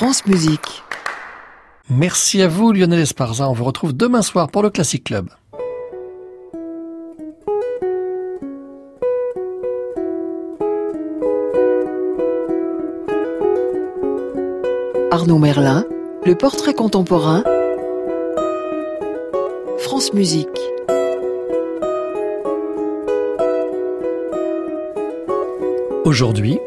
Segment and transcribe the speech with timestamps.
[0.00, 0.82] France Musique.
[1.90, 3.46] Merci à vous Lionel Esparza.
[3.50, 5.28] On vous retrouve demain soir pour le Classic Club.
[15.10, 15.84] Arnaud Merlin,
[16.24, 17.44] le portrait contemporain.
[19.80, 20.48] France Musique.
[26.06, 26.58] Aujourd'hui,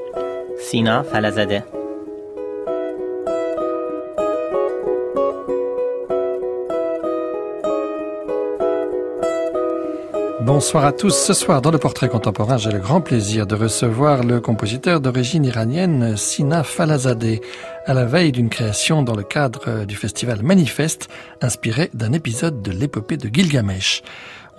[0.60, 1.64] Sina Falazadeh.
[10.46, 11.16] Bonsoir à tous.
[11.16, 15.46] Ce soir, dans le portrait contemporain, j'ai le grand plaisir de recevoir le compositeur d'origine
[15.46, 17.40] iranienne Sina Falazadeh,
[17.86, 21.08] à la veille d'une création dans le cadre du festival Manifeste,
[21.40, 24.04] inspiré d'un épisode de l'épopée de Gilgamesh.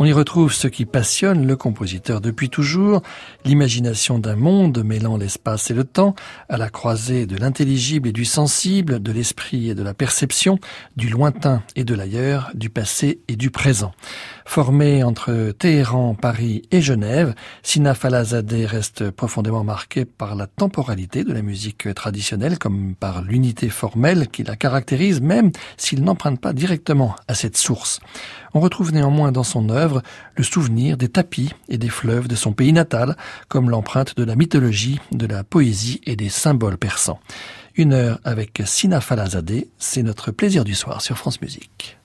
[0.01, 3.01] On y retrouve ce qui passionne le compositeur depuis toujours,
[3.45, 6.17] l'imagination d'un monde mêlant l'espace et le temps,
[6.49, 10.59] à la croisée de l'intelligible et du sensible, de l'esprit et de la perception,
[10.97, 13.93] du lointain et de l'ailleurs, du passé et du présent.
[14.45, 21.33] Formé entre Téhéran, Paris et Genève, Sina Falazadeh reste profondément marqué par la temporalité de
[21.33, 27.15] la musique traditionnelle comme par l'unité formelle qui la caractérise même s'il n'emprunte pas directement
[27.29, 28.01] à cette source.
[28.55, 30.01] On retrouve néanmoins dans son œuvre
[30.37, 33.17] le souvenir des tapis et des fleuves de son pays natal,
[33.49, 37.19] comme l'empreinte de la mythologie, de la poésie et des symboles persans.
[37.75, 41.99] Une heure avec Sina Falazadeh, c'est notre plaisir du soir sur France Musique.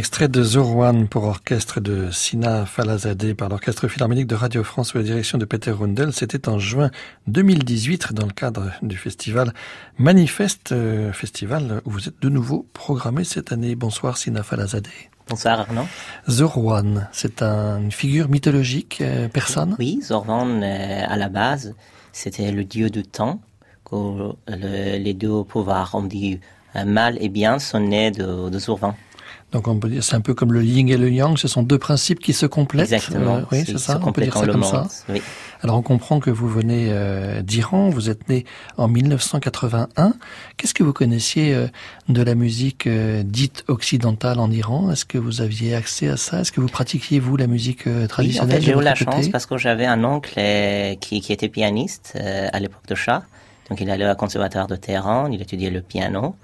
[0.00, 4.96] Extrait de Zorwan pour orchestre de Sina Falazadeh par l'Orchestre Philharmonique de Radio France sous
[4.96, 6.14] la direction de Peter Rundel.
[6.14, 6.90] C'était en juin
[7.26, 9.52] 2018 dans le cadre du festival
[9.98, 13.74] Manifeste, euh, festival où vous êtes de nouveau programmé cette année.
[13.74, 15.10] Bonsoir Sina Falazadeh.
[15.28, 15.84] Bonsoir Arnaud.
[16.30, 19.76] Zorwan, c'est une figure mythologique euh, persane?
[19.78, 21.74] Oui, Zorwan, euh, à la base,
[22.12, 23.38] c'était le dieu du temps.
[23.84, 26.40] Que les deux pouvoirs, on dit
[26.86, 28.94] mal et bien, sont nés de, de Zorwan.
[29.52, 31.62] Donc on peut dire c'est un peu comme le yin et le yang, ce sont
[31.62, 32.92] deux principes qui se complètent.
[32.92, 33.36] Exactement.
[33.36, 34.00] Euh, oui, c'est ça.
[34.04, 34.86] On peut dire ça comme ça.
[35.08, 35.20] Oui.
[35.62, 38.44] Alors on comprend que vous venez euh, d'Iran, vous êtes né
[38.76, 40.14] en 1981.
[40.56, 41.66] Qu'est-ce que vous connaissiez euh,
[42.08, 44.90] de la musique dite occidentale en Iran?
[44.90, 46.40] Est-ce que vous aviez accès à ça?
[46.40, 49.28] Est-ce que vous pratiquiez vous la musique traditionnelle oui, en fait, J'ai eu la chance
[49.28, 50.40] parce que j'avais un oncle
[51.00, 53.24] qui, qui était pianiste à l'époque de Shah.
[53.68, 56.36] Donc il allait au conservatoire de Téhéran, il étudiait le piano.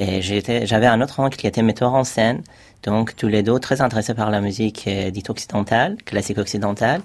[0.00, 2.40] Et j'avais un autre oncle qui était metteur en scène,
[2.82, 7.02] donc tous les deux très intéressés par la musique euh, dite occidentale, classique occidentale.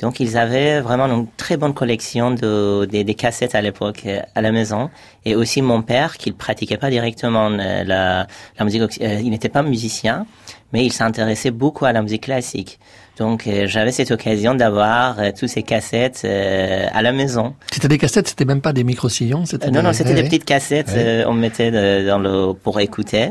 [0.00, 4.40] Donc ils avaient vraiment une très bonne collection de, des cassettes à l'époque euh, à
[4.40, 4.88] la maison.
[5.26, 8.26] Et aussi mon père, qui ne pratiquait pas directement euh, la,
[8.58, 10.24] la musique, il n'était pas musicien,
[10.72, 12.78] mais il s'intéressait beaucoup à la musique classique.
[13.18, 17.54] Donc euh, j'avais cette occasion d'avoir euh, tous ces cassettes euh, à la maison.
[17.72, 20.90] C'était des cassettes, c'était même pas des micro-sillons, c'était Non, non, c'était des petites cassettes
[21.26, 21.70] on mettait
[22.04, 23.30] dans le pour écouter.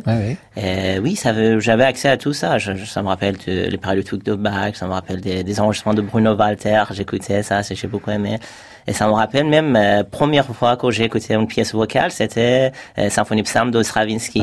[1.02, 2.58] oui, ça j'avais accès à tout ça.
[2.58, 5.96] Je, ça me rappelle de, les paroles de Bach, ça me rappelle des, des enregistrements
[5.96, 8.40] de Bruno Walter, j'écoutais ça, j'ai beaucoup aimé.
[8.88, 12.72] Et ça me rappelle même euh, première fois que j'ai écouté une pièce vocale, c'était
[12.98, 14.42] euh, Symphonie Psalm de Stravinsky.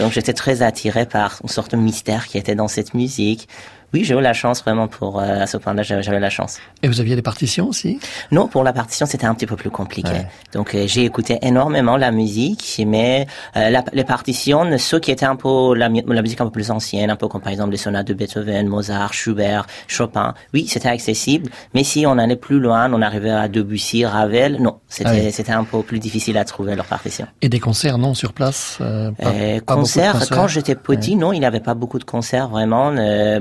[0.00, 3.48] Donc j'étais très attiré par une sorte de mystère qui était dans cette musique
[3.92, 6.58] oui, j'ai eu la chance vraiment pour euh, à ce point-là, j'avais la chance.
[6.82, 8.00] Et vous aviez les partitions aussi?
[8.32, 10.12] Non, pour la partition, c'était un petit peu plus compliqué.
[10.52, 13.26] Donc euh, j'ai écouté énormément la musique, mais
[13.56, 16.70] euh, la, les partitions, ceux qui étaient un peu la, la, musique un peu plus
[16.70, 20.34] ancienne, un peu comme par exemple les sonates de Beethoven, Mozart, Schubert, Chopin.
[20.52, 24.80] Oui, c'était accessible, mais si on allait plus loin, on arrivait à Debussy, Ravel, non,
[24.88, 27.26] c'était c'était un peu plus difficile à trouver leur partition.
[27.40, 31.60] Et des concerts non sur place pas, concerts, quand j'étais petit, non, il n'y avait
[31.60, 32.92] pas beaucoup de concerts vraiment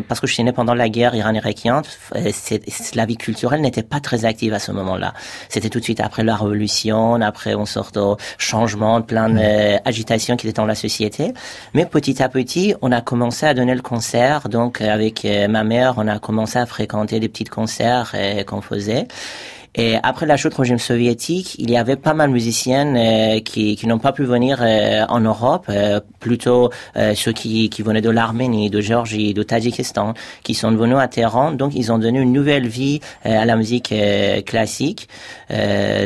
[0.08, 1.82] parce que je pendant la guerre irano-irakienne,
[2.96, 5.13] la vie culturelle n'était pas très active à ce moment-là.
[5.50, 10.48] C'était tout de suite après la révolution, après on sort de changement, plein d'agitations qui
[10.48, 11.34] étaient dans la société.
[11.74, 14.50] Mais petit à petit, on a commencé à donner le concert.
[14.50, 18.62] Donc avec euh, ma mère, on a commencé à fréquenter des petits concerts euh, qu'on
[18.62, 19.08] faisait.
[19.75, 23.41] Et après la chute du régime soviétique, il y avait pas mal de musiciens euh,
[23.41, 26.70] qui, qui n'ont pas pu venir euh, en Europe, euh, plutôt
[27.13, 30.13] ceux qui, qui venaient de l'Arménie, de Géorgie, de Tadjikistan,
[30.44, 31.51] qui sont venus à Téhéran.
[31.51, 33.94] Donc ils ont donné une nouvelle vie à la musique
[34.46, 35.08] classique.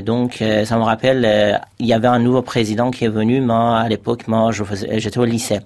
[0.03, 3.87] donc ça me rappelle, il y avait un nouveau président qui est venu, moi à
[3.87, 5.59] l'époque, moi j'étais au lycée,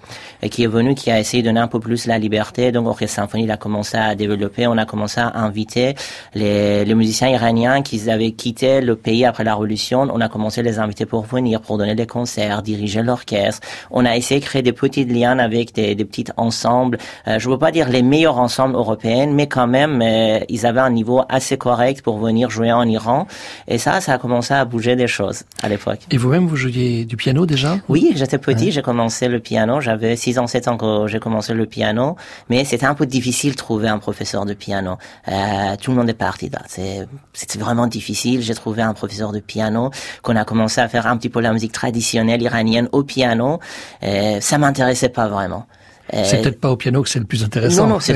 [0.43, 2.71] et qui est venu, qui a essayé de donner un peu plus la liberté.
[2.71, 5.95] Donc Orchestre Symphonie il a commencé à développer, on a commencé à inviter
[6.35, 10.29] les, les musiciens iraniens qui ils avaient quitté le pays après la Révolution, on a
[10.29, 13.65] commencé à les inviter pour venir, pour donner des concerts, diriger l'orchestre.
[13.91, 16.97] On a essayé de créer des petits liens avec des, des petits ensembles.
[17.27, 20.65] Euh, je ne veux pas dire les meilleurs ensembles européens, mais quand même, euh, ils
[20.65, 23.27] avaient un niveau assez correct pour venir jouer en Iran.
[23.67, 25.99] Et ça, ça a commencé à bouger des choses à l'époque.
[26.11, 29.81] Et vous-même, vous jouiez du piano déjà Oui, j'étais petit, j'ai commencé le piano.
[29.81, 32.15] J'avais 6 ans, 7 ans quand j'ai commencé le piano.
[32.49, 34.97] Mais c'était un peu difficile de trouver un professeur de piano.
[35.27, 36.59] Euh, tout le monde est parti là.
[36.67, 38.41] C'était vraiment difficile.
[38.41, 41.53] J'ai trouvé un professeur de piano qu'on a commencé à faire un petit peu la
[41.53, 43.59] musique traditionnelle iranienne au piano.
[44.03, 45.65] Euh, ça m'intéressait pas vraiment.
[46.13, 47.83] Euh, c'est peut-être pas au piano que c'est le plus intéressant.
[47.83, 48.15] Non, non, c'est,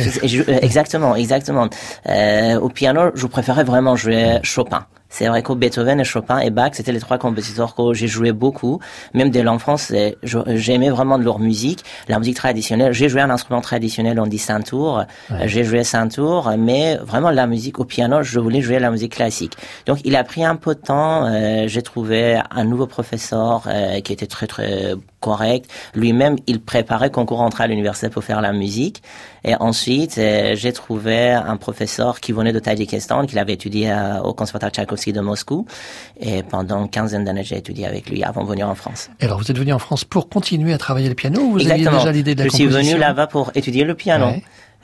[0.62, 1.70] exactement, exactement.
[2.08, 4.86] Euh, au piano, je préférais vraiment jouer Chopin.
[5.10, 8.32] C'est vrai que Beethoven et Chopin et Bach, c'était les trois compositeurs que j'ai joué
[8.32, 8.80] beaucoup.
[9.14, 9.92] Même dès l'enfance,
[10.24, 11.84] j'aimais vraiment de leur musique.
[12.08, 15.04] La musique traditionnelle, j'ai joué un instrument traditionnel, on dit tour
[15.46, 15.84] J'ai joué
[16.14, 19.54] tour mais vraiment la musique au piano, je voulais jouer la musique classique.
[19.86, 21.26] Donc il a pris un peu de temps.
[21.26, 25.70] Euh, j'ai trouvé un nouveau professeur euh, qui était très très correct.
[25.96, 29.02] Lui-même, il préparait concours entrée à l'université pour faire la musique.
[29.44, 34.34] Et ensuite, euh, j'ai trouvé un professeur qui venait de Tadjikistan, qui avait étudié au
[34.34, 35.66] conservatoire Tchaïkovski de Moscou.
[36.20, 39.10] Et pendant une quinzaine d'années, j'ai étudié avec lui avant de venir en France.
[39.20, 41.60] Et alors, vous êtes venu en France pour continuer à travailler le piano ou vous
[41.60, 41.88] Exactement.
[41.88, 44.27] aviez déjà l'idée de la Je suis venu là-bas pour étudier le piano.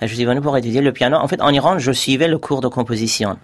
[0.01, 1.17] Je suis venu pour étudier le piano.
[1.17, 3.37] En fait, en Iran, je suivais le cours de composition.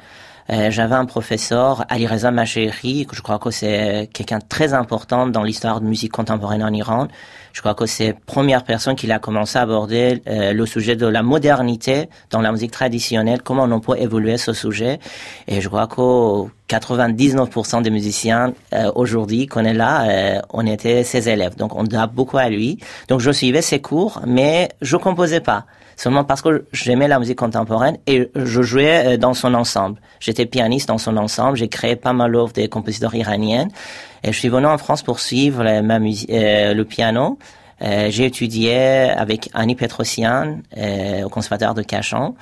[0.52, 4.74] Euh, j'avais un professeur, Ali Reza Macheri, que je crois que c'est quelqu'un de très
[4.74, 7.08] important dans l'histoire de musique contemporaine en Iran.
[7.54, 11.06] Je crois que c'est première personne qui a commencé à aborder euh, le sujet de
[11.06, 15.00] la modernité dans la musique traditionnelle, comment on peut évoluer ce sujet.
[15.48, 21.04] Et je crois que 99% des musiciens euh, aujourd'hui qu'on est là, euh, on était
[21.04, 21.56] ses élèves.
[21.56, 22.78] Donc on doit beaucoup à lui.
[23.08, 25.66] Donc je suivais ses cours, mais je composais pas.
[26.00, 30.00] Seulement parce que j'aimais la musique contemporaine et je jouais euh, dans son ensemble.
[30.22, 31.58] J'étais pianiste dans son ensemble.
[31.58, 33.68] J'ai créé pas mal d'œuvres des compositeurs iraniens.
[34.24, 37.38] Et je suis venu en France pour suivre ma le piano.
[37.82, 40.60] j'ai étudié avec Annie Petrosian
[41.24, 42.36] au conservatoire de Cachan.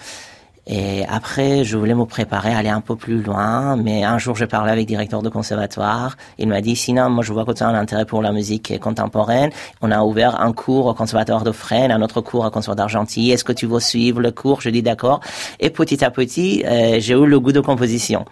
[0.69, 4.36] Et après, je voulais me préparer à aller un peu plus loin, mais un jour,
[4.36, 6.17] je parlais avec le directeur de conservatoire.
[6.38, 8.77] Il m'a dit, sinon, moi, je vois que tu as un intérêt pour la musique
[8.81, 9.50] contemporaine.
[9.81, 13.31] On a ouvert un cours au conservatoire de Fresnes, un autre cours au conservatoire d'Argentine.
[13.31, 14.60] Est-ce que tu veux suivre le cours?
[14.60, 15.22] Je dis d'accord.
[15.62, 18.25] Et petit à petit, euh, j'ai eu le goût de composition.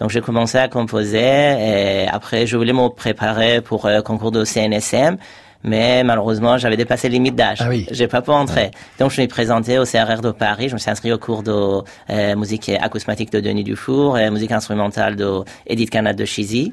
[0.00, 4.44] Donc j'ai commencé à composer et après je voulais me préparer pour le concours de
[4.44, 5.18] CNSM
[5.62, 7.58] mais malheureusement, j'avais dépassé les limites d'âge.
[7.60, 7.86] Ah oui.
[7.90, 8.70] J'ai pas pu entrer.
[8.98, 10.68] Donc, je me suis présenté au CRR de Paris.
[10.68, 14.52] Je me suis inscrit au cours de euh, musique acousmatique de Denis Dufour et musique
[14.52, 16.72] instrumentale de Edith Canad de Chizy.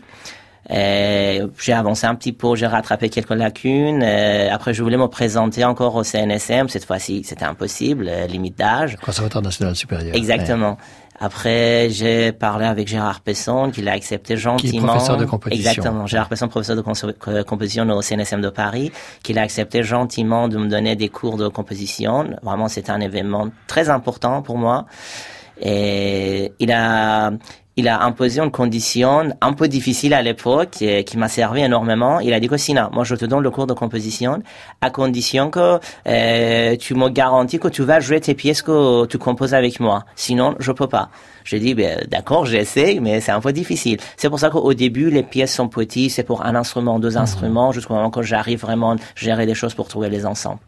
[0.70, 4.04] J'ai avancé un petit peu, j'ai rattrapé quelques lacunes.
[4.04, 6.68] après, je voulais me présenter encore au CNSM.
[6.70, 8.98] Cette fois-ci, c'était impossible, euh, limite d'âge.
[8.98, 10.16] Conservatoire national supérieur.
[10.16, 10.78] Exactement.
[11.20, 14.72] Après, j'ai parlé avec Gérard Pesson, qui l'a accepté gentiment.
[14.72, 15.70] Qui est professeur de composition.
[15.70, 16.06] Exactement.
[16.06, 18.92] Gérard Pesson, professeur de composition au CNSM de Paris,
[19.24, 22.28] qui l'a accepté gentiment de me donner des cours de composition.
[22.44, 24.86] Vraiment, c'était un événement très important pour moi.
[25.60, 27.32] Et il a,
[27.78, 32.20] il a imposé une condition un peu difficile à l'époque qui, m'a servi énormément.
[32.20, 34.42] Il a dit que sinon, moi je te donne le cours de composition
[34.82, 39.20] à condition que euh, tu me garantis que tu vas jouer tes pièces que tu
[39.20, 40.06] composes avec moi.
[40.16, 41.10] Sinon, je peux pas.
[41.46, 44.00] J'ai dit, ben, d'accord, j'essaie, mais c'est un peu difficile.
[44.18, 47.18] C'est pour ça qu'au début, les pièces sont petites, c'est pour un instrument, deux mmh.
[47.18, 50.60] instruments, jusqu'au moment que j'arrive vraiment à gérer des choses pour trouver les ensembles.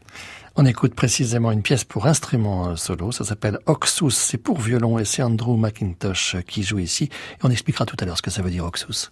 [0.55, 4.99] On écoute précisément une pièce pour instrument euh, solo, ça s'appelle Oxus, c'est pour violon
[4.99, 7.05] et c'est Andrew McIntosh qui joue ici.
[7.05, 9.11] Et on expliquera tout à l'heure ce que ça veut dire Oxus.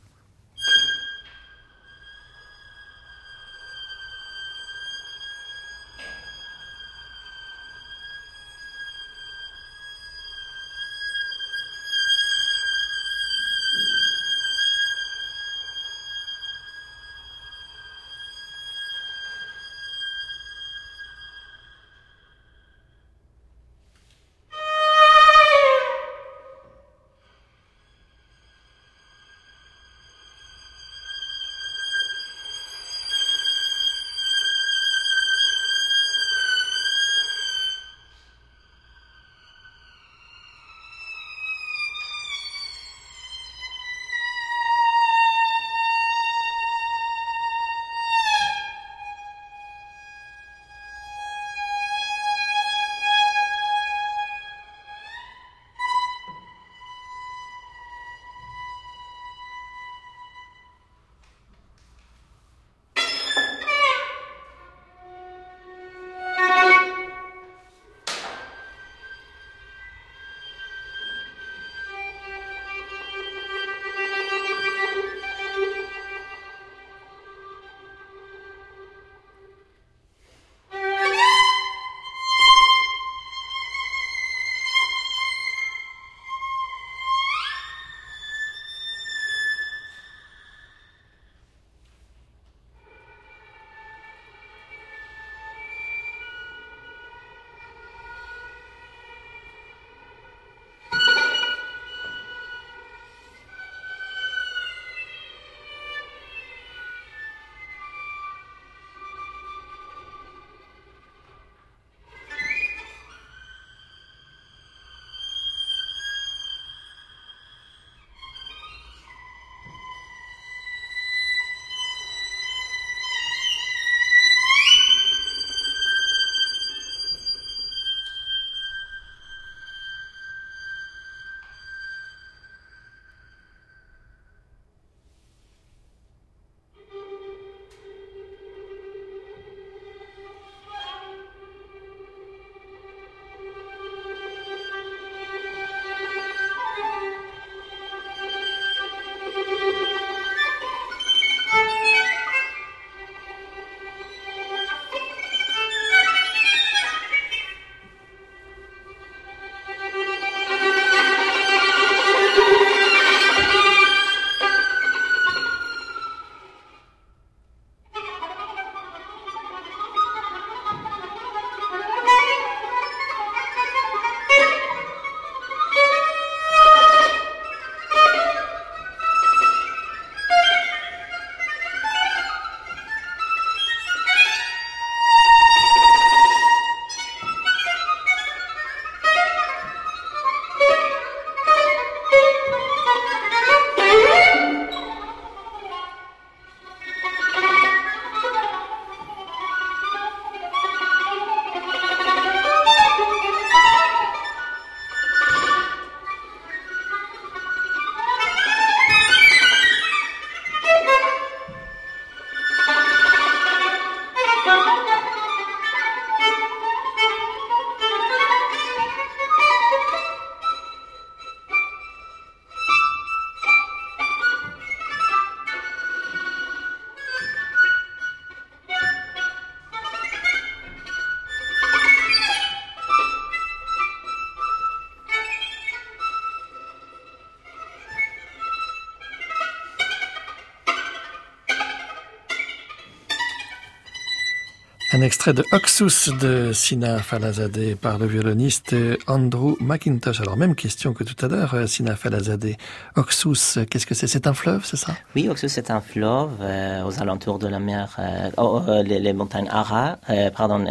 [244.97, 250.21] Un extrait de Oxus de Sina Falazadeh par le violoniste Andrew McIntosh.
[250.21, 252.57] Alors même question que tout à l'heure, euh, Sina Falazadeh.
[252.95, 254.07] Oxus, qu'est-ce que c'est?
[254.07, 254.93] C'est un fleuve, c'est ça?
[255.15, 259.49] Oui, Oxus c'est un fleuve euh, aux alentours de la mer, euh, oh, les, montagnes
[259.51, 259.99] Ara,
[260.35, 260.65] pardon,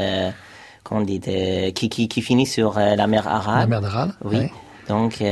[0.83, 3.61] qu'on dit, qui, qui, qui, finit sur la mer Ara.
[3.61, 4.51] La mer d'Aral Oui.
[4.89, 5.23] Donc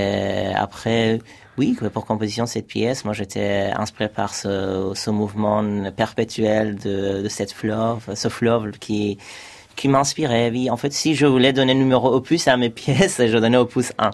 [0.55, 1.19] après,
[1.57, 5.63] oui, pour composition cette pièce, moi j'étais inspiré par ce, ce mouvement
[5.93, 9.19] perpétuel de, de cette fleuve, ce fleuve qui
[9.77, 10.51] qui m'inspirait.
[10.51, 13.93] Oui, en fait, si je voulais donner numéro opus à mes pièces, je donnais opus
[13.99, 14.11] 1.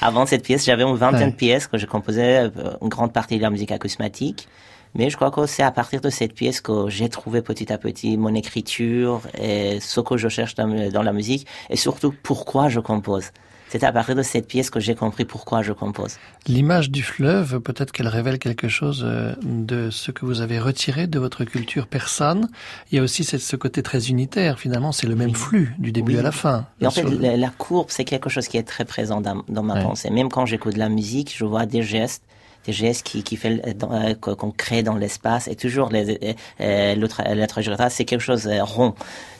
[0.00, 3.36] Avant cette pièce, j'avais une vingtaine de pièces que je composais, euh, une grande partie
[3.36, 4.48] de la musique acousmatique.
[4.94, 7.78] Mais je crois que c'est à partir de cette pièce que j'ai trouvé petit à
[7.78, 12.68] petit mon écriture et ce que je cherche dans, dans la musique et surtout pourquoi
[12.68, 13.30] je compose.
[13.72, 16.18] C'est à partir de cette pièce que j'ai compris pourquoi je compose.
[16.46, 21.06] L'image du fleuve, peut-être qu'elle révèle quelque chose euh, de ce que vous avez retiré
[21.06, 22.50] de votre culture persane.
[22.90, 24.58] Il y a aussi ce côté très unitaire.
[24.58, 26.66] Finalement, c'est le même flux du début à la fin.
[26.84, 30.10] en fait, la, courbe, c'est quelque chose qui est très présent dans, ma pensée.
[30.10, 32.24] Même quand j'écoute de la musique, je vois des gestes
[32.66, 37.22] des gestes qui, qui fait euh, qu'on crée dans l'espace et toujours les, euh, l'autre
[37.26, 38.94] la trajectoire c'est quelque chose de rond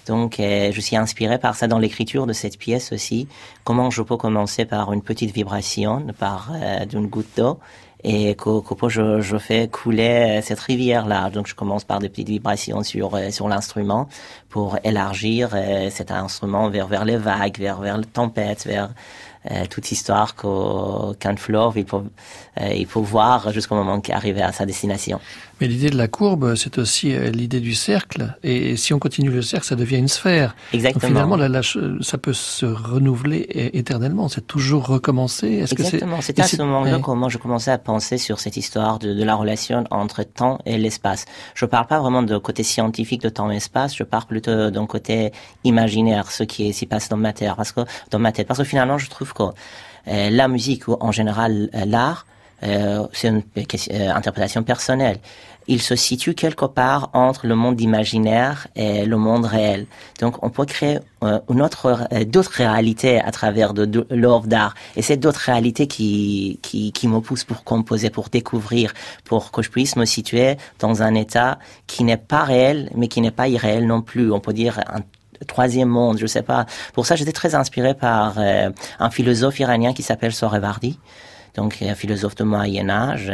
[0.07, 3.29] donc, euh, je suis inspiré par ça dans l'écriture de cette pièce aussi.
[3.65, 7.59] Comment je peux commencer par une petite vibration, par euh, d'une goutte d'eau,
[8.05, 8.51] et que,
[8.89, 11.31] je, je fais couler euh, cette rivière-là.
[11.31, 14.09] Donc, je commence par des petites vibrations sur sur l'instrument
[14.49, 15.51] pour élargir
[15.91, 18.89] cet instrument vers vers les vagues, vers vers la tempête, vers euh,
[19.71, 22.05] toute histoire qu'un fleuve, il faut,
[22.61, 25.21] euh, il faut voir jusqu'au moment qu'il arrive à sa destination.
[25.61, 28.37] Mais l'idée de la courbe, c'est aussi euh, l'idée du cercle.
[28.43, 30.57] Et si on continue le cercle, ça devient une sphère.
[30.73, 31.09] Exactement.
[31.09, 34.29] finalement, la, ça peut se renouveler éternellement.
[34.29, 35.61] C'est toujours recommencer.
[35.61, 36.21] Exactement.
[36.21, 39.25] C'est à ce moment-là que moi je commençais à penser sur cette histoire de, de
[39.25, 41.27] la relation entre temps et l'espace.
[41.55, 43.97] Je parle pas vraiment de côté scientifique de temps et espace.
[43.97, 45.33] Je parle plutôt d'un côté
[45.65, 48.65] imaginaire, ce qui s'y passe dans ma tête, parce que dans ma tête, parce que
[48.65, 49.32] finalement, je trouve
[50.09, 52.27] euh, la musique ou en général euh, l'art,
[52.65, 53.43] euh, c'est une
[54.11, 55.19] interprétation personnelle.
[55.69, 59.87] Il se situe quelque part entre le monde imaginaire et le monde réel.
[60.21, 60.99] Donc, on peut créer
[61.49, 64.75] une autre, d'autres réalités à travers de, l'œuvre d'art.
[64.97, 68.93] Et c'est d'autres réalités qui, qui, qui me poussent pour composer, pour découvrir,
[69.25, 73.21] pour que je puisse me situer dans un état qui n'est pas réel, mais qui
[73.21, 74.33] n'est pas irréel non plus.
[74.33, 75.03] On peut dire un
[75.45, 76.67] troisième monde, je sais pas.
[76.93, 80.99] Pour ça, j'étais très inspiré par euh, un philosophe iranien qui s'appelle Sorevardi,
[81.55, 83.33] donc un philosophe de Moyen Âge,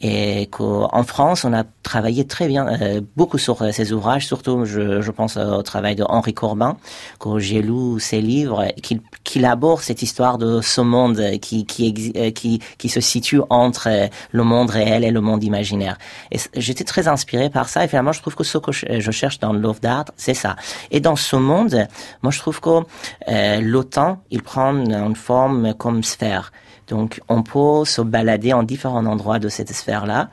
[0.00, 4.64] et qu'en France, on a travaillé très bien, euh, beaucoup sur euh, ces ouvrages, surtout
[4.64, 6.76] je, je, pense au travail de Henri Corbin,
[7.20, 12.12] que j'ai lu ses livres, qu'il qu'il aborde cette histoire de ce monde qui, qui,
[12.16, 13.88] euh, qui, qui se situe entre
[14.30, 15.96] le monde réel et le monde imaginaire.
[16.30, 19.38] Et j'étais très inspiré par ça, et finalement, je trouve que ce que je cherche
[19.38, 20.56] dans Love d'art, c'est ça.
[20.90, 21.86] Et dans ce monde,
[22.22, 22.80] moi, je trouve que
[23.28, 26.52] euh, l'OTAN, il prend une forme comme sphère.
[26.88, 30.28] Donc, on peut se balader en différents endroits de cette sphère-là.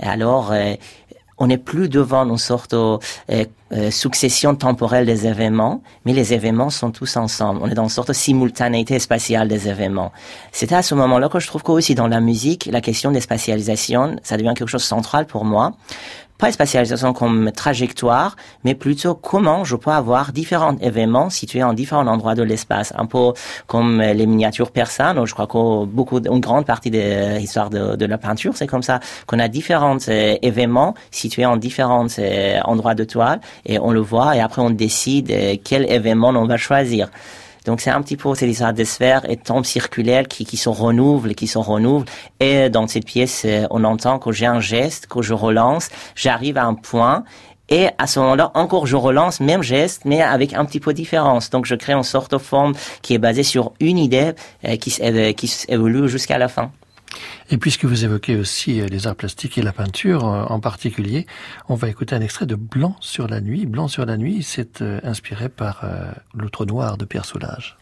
[0.00, 0.74] Et alors, euh,
[1.38, 2.98] on n'est plus devant une sorte de
[3.30, 7.60] euh, euh, succession temporelle des événements, mais les événements sont tous ensemble.
[7.62, 10.12] On est dans une sorte de simultanéité spatiale des événements.
[10.52, 14.16] C'est à ce moment-là que je trouve qu'aussi dans la musique, la question des spatialisations,
[14.22, 15.74] ça devient quelque chose de central pour moi,
[16.38, 22.06] pas spatialisation comme trajectoire, mais plutôt comment je peux avoir différents événements situés en différents
[22.06, 22.92] endroits de l'espace.
[22.96, 23.32] Un peu
[23.66, 28.18] comme les miniatures persanes, je crois que beaucoup, une grande partie de l'histoire de, la
[28.18, 33.04] peinture, c'est comme ça qu'on a différents euh, événements situés en différents euh, endroits de
[33.04, 37.10] toile et on le voit et après on décide euh, quel événement on va choisir.
[37.66, 41.34] Donc c'est un petit peu c'est des sphères et tombes circulaires qui, qui se renouvelent,
[41.34, 42.06] qui se renouvelent.
[42.40, 46.56] Et dans cette pièce, euh, on entend que j'ai un geste, que je relance, j'arrive
[46.58, 47.24] à un point
[47.68, 50.96] et à ce moment-là, encore, je relance même geste, mais avec un petit peu de
[50.96, 51.50] différence.
[51.50, 54.32] Donc, je crée une sorte de forme qui est basée sur une idée
[54.64, 56.70] euh, qui, euh, qui évolue jusqu'à la fin.
[57.50, 61.26] Et puisque vous évoquez aussi euh, les arts plastiques et la peinture euh, en particulier,
[61.68, 63.66] on va écouter un extrait de Blanc sur la nuit.
[63.66, 65.84] Blanc sur la nuit, c'est euh, inspiré par
[66.34, 67.76] L'autre noir de Pierre Soulages.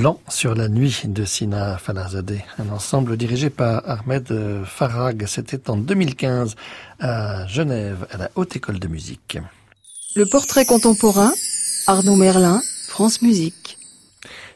[0.00, 4.32] Blanc sur la nuit de Sina Falazadeh, un ensemble dirigé par Ahmed
[4.64, 5.26] Farag.
[5.26, 6.56] C'était en 2015
[7.00, 9.36] à Genève, à la Haute École de Musique.
[10.16, 11.30] Le portrait contemporain,
[11.86, 13.76] Arnaud Merlin, France Musique.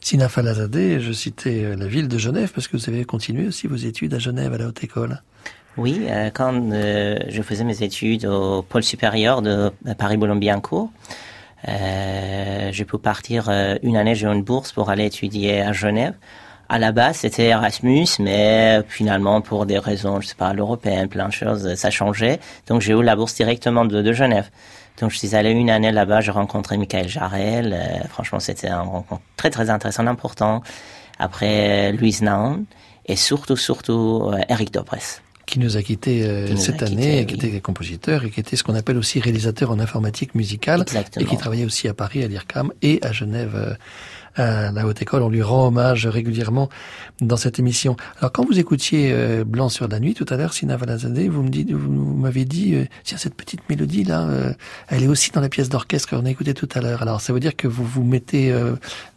[0.01, 3.67] Sina Falazadeh, je citais euh, la ville de Genève parce que vous avez continué aussi
[3.67, 5.21] vos études à Genève à la Haute École.
[5.77, 10.91] Oui, euh, quand euh, je faisais mes études au pôle supérieur de Paris-Boulogne-Billancourt,
[11.69, 16.15] euh, j'ai pu partir euh, une année, j'ai une bourse pour aller étudier à Genève.
[16.69, 21.29] À la base, c'était Erasmus, mais finalement, pour des raisons, je sais pas, l'européenne, plein
[21.29, 22.41] de choses, ça changeait.
[22.69, 24.51] Donc, j'ai eu la bourse directement de, de Genève.
[25.01, 27.73] Donc, je suis allé une année là-bas, j'ai rencontré Michael Jarel.
[27.75, 30.63] Euh, franchement, c'était un rencontre très, très intéressant, important.
[31.19, 32.65] Après, Louise Naon
[33.07, 35.24] et surtout, surtout, Eric Dobress
[35.55, 38.75] qui nous a quittés euh, cette année, qui était compositeur et qui était ce qu'on
[38.75, 40.85] appelle aussi réalisateur en informatique musicale
[41.17, 43.55] et qui travaillait aussi à Paris, à l'IRCAM et à Genève.
[43.55, 43.75] Euh,
[44.37, 46.69] à la Haute École, on lui rend hommage régulièrement
[47.21, 47.95] dans cette émission.
[48.19, 51.45] Alors quand vous écoutiez euh, Blanc sur la nuit tout à l'heure, Sina Valazadeh, vous
[51.45, 54.29] me dites, vous, m'avez dit, tiens cette petite mélodie là,
[54.89, 57.01] elle est aussi dans la pièce d'orchestre qu'on a écouté tout à l'heure.
[57.01, 58.53] Alors ça veut dire que vous vous mettez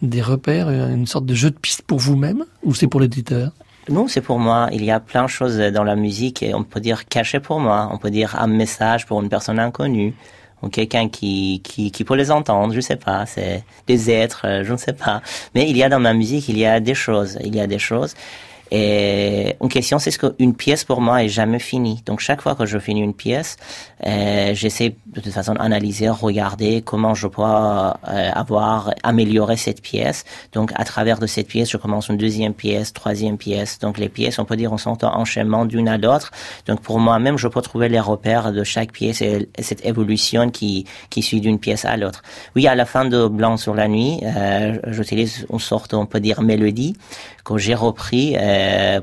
[0.03, 3.53] des repères, une sorte de jeu de piste pour vous-même ou c'est pour l'éditeur?
[3.89, 4.69] Non, c'est pour moi.
[4.71, 7.59] Il y a plein de choses dans la musique et on peut dire caché pour
[7.59, 7.89] moi.
[7.91, 10.13] On peut dire un message pour une personne inconnue
[10.61, 14.63] ou quelqu'un qui, qui, qui peut les entendre, je sais pas, c'est des êtres, euh,
[14.63, 15.21] je ne sais pas.
[15.53, 17.67] Mais il y a dans ma musique, il y a des choses, il y a
[17.67, 18.15] des choses.
[18.71, 22.01] Et une question, c'est ce qu'une pièce pour moi est jamais finie.
[22.05, 23.57] Donc chaque fois que je finis une pièce,
[24.05, 30.25] euh, j'essaie de toute façon d'analyser, regarder comment je peux euh, avoir amélioré cette pièce.
[30.53, 33.79] Donc à travers de cette pièce, je commence une deuxième pièce, troisième pièce.
[33.79, 36.31] Donc les pièces, on peut dire, on sont en enchaînement d'une à l'autre.
[36.67, 40.85] Donc pour moi-même, je peux trouver les repères de chaque pièce et, cette évolution qui
[41.09, 42.21] qui suit d'une pièce à l'autre.
[42.55, 46.19] Oui, à la fin de Blanc sur la nuit, euh, j'utilise une sorte, on peut
[46.19, 46.95] dire, mélodie
[47.47, 48.35] que j'ai repris.
[48.35, 48.56] Euh,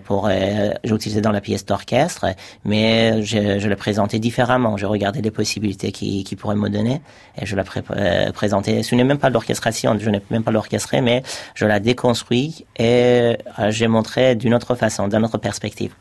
[0.04, 2.26] pour euh, j'ai utilisé dans la pièce d'orchestre,
[2.64, 4.76] mais je, je le présentais différemment.
[4.76, 7.00] Je regardais les possibilités qui, qui pourraient me donner
[7.40, 8.82] et je la pré euh, présentais.
[8.82, 11.22] Ce n'est même pas l'orchestration, je n'ai même pas l'orchestré, mais
[11.54, 15.92] je la déconstruis et euh, j'ai montré d'une autre façon, d'une autre perspective.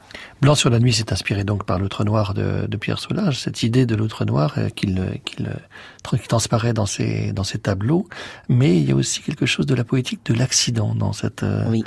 [0.42, 3.64] Blanc sur la nuit s'est inspiré donc par l'outre noir de, de, Pierre Soulages, cette
[3.64, 8.08] idée de l'outre noir qu'il qui transparaît dans ses dans ses tableaux,
[8.50, 11.84] mais il y a aussi quelque chose de la poétique de l'accident dans cette oui.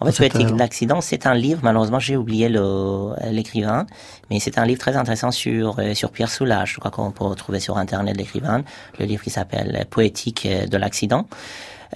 [0.00, 2.48] En fait, Poétique l'accident, c'est un livre, malheureusement j'ai oublié
[3.30, 3.86] l'écrivain,
[4.30, 6.74] mais c'est un livre très intéressant sur, euh, sur Pierre Soulages.
[6.74, 8.62] Je crois qu'on peut trouver sur Internet l'écrivain,
[8.98, 11.26] le livre qui s'appelle Poétique euh, de l'accident.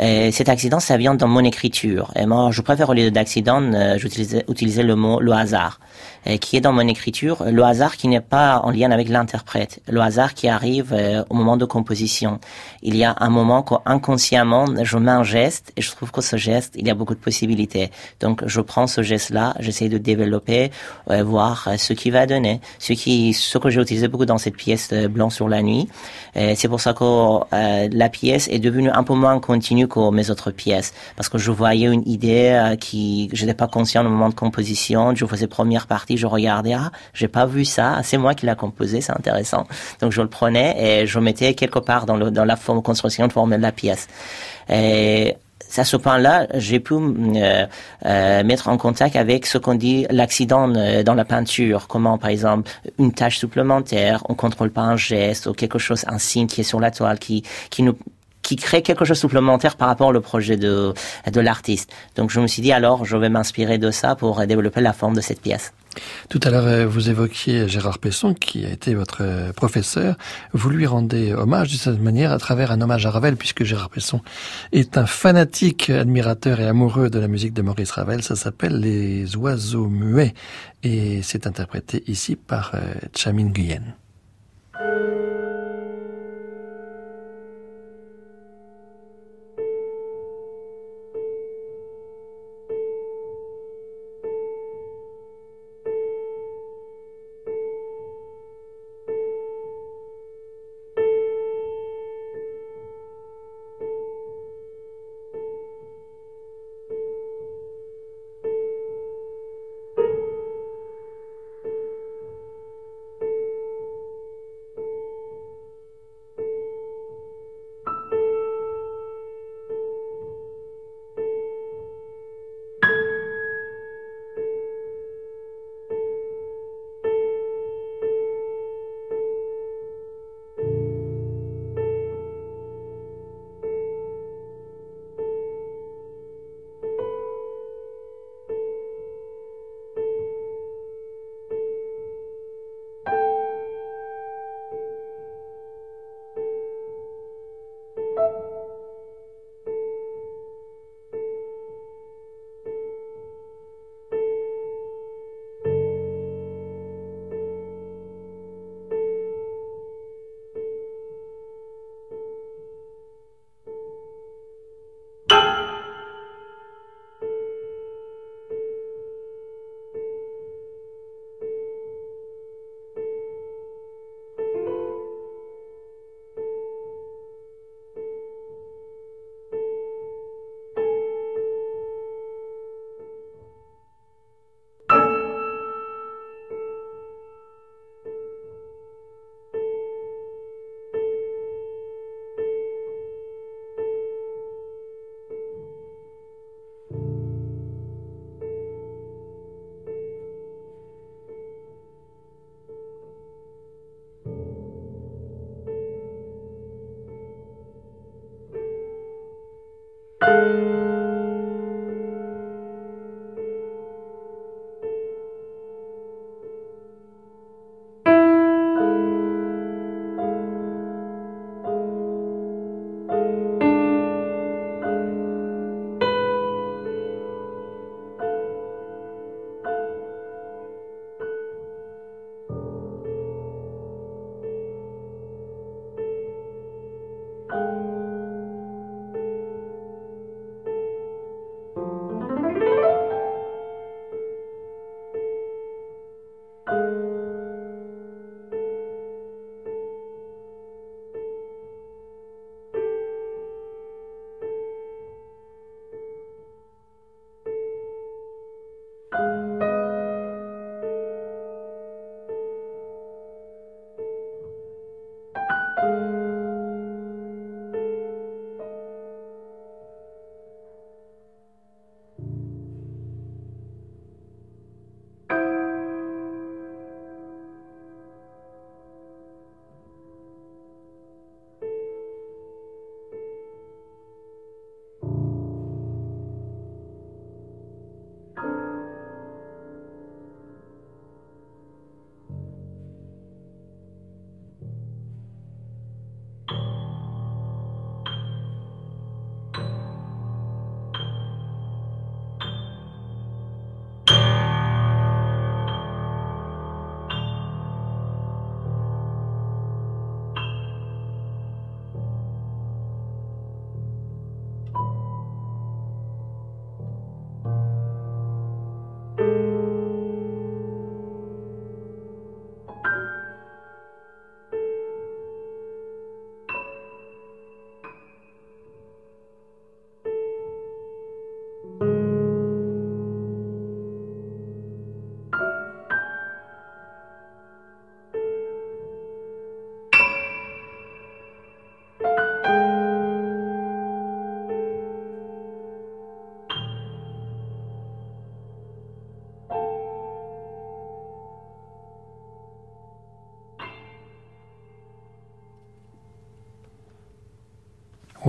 [0.01, 2.11] Et cet accident, ça vient dans mon écriture.
[2.17, 5.81] Et moi, je préfère au lieu d'accident, euh, j'utilisais le mot le hasard,
[6.25, 7.45] et qui est dans mon écriture.
[7.45, 9.81] Le hasard qui n'est pas en lien avec l'interprète.
[9.89, 12.41] Le hasard qui arrive euh, au moment de composition.
[12.83, 16.37] Il y a un moment qu'inconsciemment, je mets un geste et je trouve que ce
[16.37, 17.91] geste, il y a beaucoup de possibilités.
[18.21, 20.71] Donc, je prends ce geste-là, j'essaie de développer,
[21.11, 22.61] euh, voir ce qui va donner.
[22.79, 25.89] Ce qui, ce que j'ai utilisé beaucoup dans cette pièce Blanc sur la nuit.
[26.35, 30.51] C'est pour ça que la pièce est devenue un peu moins continue que mes autres
[30.51, 30.93] pièces.
[31.17, 34.35] Parce que je voyais une idée euh, qui je n'étais pas conscient au moment de
[34.35, 38.47] composition je faisais première partie je regardais ah j'ai pas vu ça c'est moi qui
[38.47, 39.67] l'a composé c'est intéressant.
[40.01, 43.59] Donc je le prenais et je mettais quelque part dans, la forme construction de former
[43.59, 44.09] la pièce.
[44.69, 45.37] Et
[45.77, 47.67] à ce point-là, j'ai pu euh,
[48.05, 51.87] euh, mettre en contact avec ce qu'on dit l'accident dans la peinture.
[51.89, 56.19] Comment, par exemple, une tâche supplémentaire, on contrôle pas un geste ou quelque chose, un
[56.19, 57.97] signe qui est sur la toile, qui qui nous
[58.43, 60.93] qui crée quelque chose de supplémentaire par rapport au projet de,
[61.31, 61.91] de l'artiste.
[62.17, 65.15] Donc je me suis dit alors je vais m'inspirer de ça pour développer la forme
[65.15, 65.73] de cette pièce.
[66.29, 70.17] Tout à l'heure, euh, vous évoquiez Gérard Pesson, qui a été votre euh, professeur.
[70.53, 73.91] Vous lui rendez hommage de cette manière à travers un hommage à Ravel, puisque Gérard
[73.91, 74.21] Pesson
[74.73, 78.23] est un fanatique admirateur et amoureux de la musique de Maurice Ravel.
[78.23, 80.35] Ça s'appelle Les oiseaux muets
[80.83, 83.95] et c'est interprété ici par euh, Chamin Nguyen.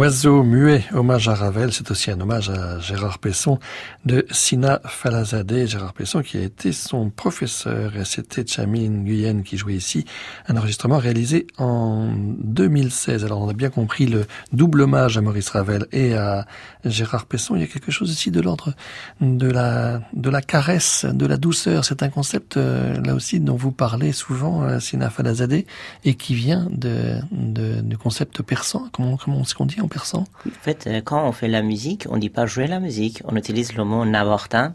[0.03, 3.57] Oiseau muet, hommage à Ravel, c'est aussi un hommage à Gérard Pesson
[4.03, 5.65] de Sina Falazadeh.
[5.65, 10.03] Gérard Pesson qui a été son professeur et c'était Chamine Guyenne qui jouait ici.
[10.49, 13.23] Un enregistrement réalisé en 2016.
[13.23, 16.45] Alors on a bien compris le double hommage à Maurice Ravel et à
[16.83, 17.55] Gérard Pesson.
[17.55, 18.73] Il y a quelque chose ici de l'ordre
[19.21, 21.85] de la, de la caresse, de la douceur.
[21.85, 25.65] C'est un concept euh, là aussi dont vous parlez souvent, euh, Sina Falazadeh,
[26.03, 28.89] et qui vient de, de, du concept persan.
[28.91, 32.07] Comment, comment est-ce qu'on dit en persan En fait, euh, quand on fait la musique,
[32.09, 33.21] on ne dit pas jouer la musique.
[33.25, 34.73] On utilise le mot navortin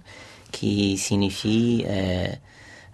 [0.52, 2.26] qui signifie euh,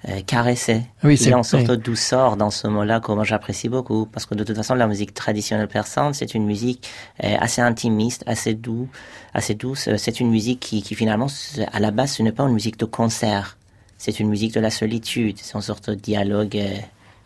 [0.08, 0.82] euh, caresser.
[1.04, 4.06] Oui, Il y a une sorte de douceur dans ce mot-là que moi j'apprécie beaucoup
[4.06, 8.54] parce que de toute façon la musique traditionnelle persane c'est une musique assez intimiste, assez
[8.54, 8.88] doux,
[9.32, 9.88] assez douce.
[9.96, 11.28] C'est une musique qui, qui finalement
[11.72, 13.56] à la base ce n'est pas une musique de concert.
[13.96, 15.38] C'est une musique de la solitude.
[15.40, 16.60] C'est une sorte de dialogue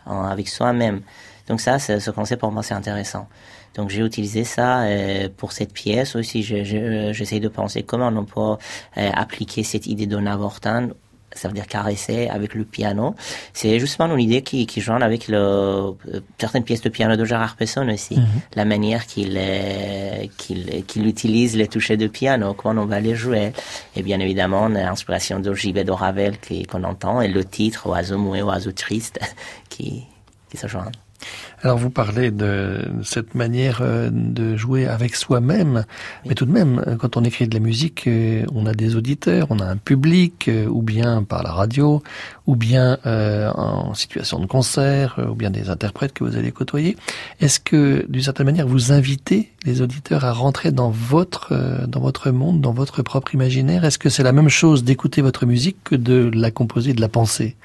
[0.07, 1.01] avec soi-même.
[1.49, 3.27] Donc ça, ce concept pour moi c'est intéressant.
[3.75, 6.43] Donc j'ai utilisé ça euh, pour cette pièce aussi.
[6.43, 8.63] J'essaie de penser comment on peut
[9.01, 10.89] euh, appliquer cette idée d'un avortin
[11.35, 13.15] ça veut dire caresser avec le piano.
[13.53, 15.93] C'est justement une idée qui, qui joue avec le, euh,
[16.39, 18.17] certaines pièces de piano de Gérard Pesson aussi.
[18.17, 18.27] Mhm.
[18.57, 19.39] La manière qu'il
[20.39, 23.53] qu'il qu'il utilise les touchés de piano, comment on va les jouer.
[23.95, 25.81] Et bien évidemment, l'inspiration de J.B.
[25.81, 29.21] de Ravel qu'on entend et le titre Oiseau moué, oiseau triste
[29.69, 30.05] qui,
[30.51, 30.91] qui se joignent.
[31.63, 35.85] Alors vous parlez de cette manière euh, de jouer avec soi-même,
[36.25, 38.95] mais tout de même, euh, quand on écrit de la musique, euh, on a des
[38.95, 42.01] auditeurs, on a un public, ou bien par la radio,
[42.47, 46.97] ou bien en situation de concert, ou bien des interprètes que vous allez côtoyer.
[47.41, 51.55] Est-ce que, d'une certaine manière, vous invitez les auditeurs à rentrer dans votre
[51.87, 53.85] dans votre monde, dans votre propre imaginaire?
[53.85, 57.09] Est-ce que c'est la même chose d'écouter votre musique que de la composer, de la
[57.09, 57.57] penser?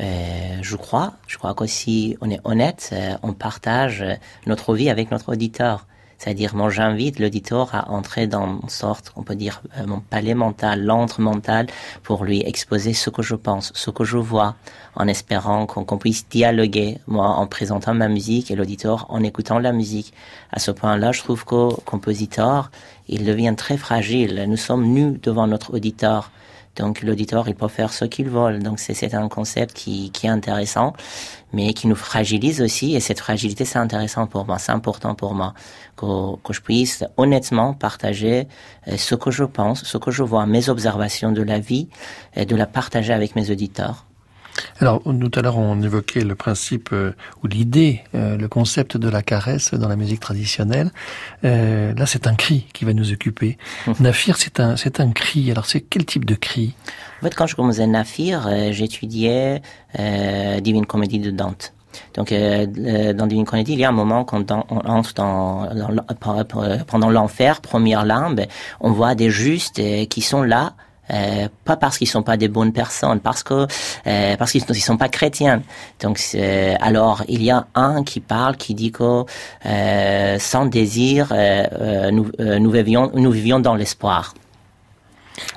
[0.00, 4.04] Je crois, je crois qu'aussi on est honnête, euh, on partage
[4.46, 5.86] notre vie avec notre auditeur.
[6.22, 10.34] C'est-à-dire, moi, j'invite l'auditeur à entrer dans une sorte, on peut dire, euh, mon palais
[10.34, 11.66] mental, l'antre mental,
[12.04, 14.54] pour lui exposer ce que je pense, ce que je vois,
[14.94, 19.72] en espérant qu'on puisse dialoguer, moi, en présentant ma musique et l'auditeur en écoutant la
[19.72, 20.14] musique.
[20.52, 22.70] À ce point-là, je trouve qu'au compositeur,
[23.08, 24.44] il devient très fragile.
[24.46, 26.30] Nous sommes nus devant notre auditeur.
[26.76, 28.58] Donc l'auditeur, il peut faire ce qu'il veut.
[28.58, 30.94] Donc c'est un concept qui, qui est intéressant,
[31.52, 32.94] mais qui nous fragilise aussi.
[32.94, 35.54] Et cette fragilité, c'est intéressant pour moi, c'est important pour moi
[35.96, 38.48] que, que, je puisse honnêtement partager
[38.88, 41.88] euh, ce que je pense, ce que je vois, mes observations de la vie,
[42.34, 44.06] et de la partager avec mes auditeurs.
[44.80, 49.08] Alors, tout à l'heure, on évoquait le principe euh, ou l'idée, euh, le concept de
[49.08, 50.90] la caresse dans la musique traditionnelle.
[51.44, 53.58] Euh, là, c'est un cri qui va nous occuper.
[53.86, 53.92] Mmh.
[54.00, 55.50] Nafir, c'est un, c'est un cri.
[55.50, 56.74] Alors, c'est quel type de cri?
[57.20, 59.62] En fait, quand je commençais Nafir, j'étudiais
[59.96, 61.72] Divine Comédie de Dante.
[62.14, 65.68] Donc, dans Divine Comédie, il y a un moment quand on entre dans,
[66.88, 68.40] pendant l'enfer, première lambe,
[68.80, 70.74] on voit des justes qui sont là
[71.10, 73.66] euh, pas parce qu'ils sont pas des bonnes personnes, parce que
[74.06, 75.62] euh, parce qu'ils ne sont pas chrétiens.
[76.00, 79.24] Donc euh, alors il y a un qui parle, qui dit que
[79.66, 81.32] euh, sans désir
[82.12, 84.34] nous nous vivions nous vivions dans l'espoir.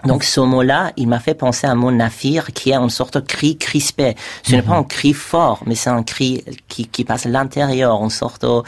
[0.06, 3.18] Donc ce mot-là, il m'a fait penser à un mot nafir qui est une sorte
[3.18, 4.16] de cri crispé.
[4.44, 4.80] Ce n'est pas mhm.
[4.80, 8.62] un cri fort, mais c'est un cri qui, qui passe à l'intérieur, une sorte de